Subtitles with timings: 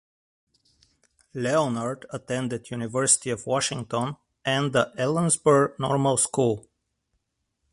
[1.35, 6.67] Leonard attended University of Washington and the Ellensburg Normal School.